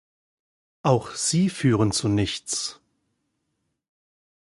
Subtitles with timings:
[0.81, 2.81] Auch sie führen zu nichts.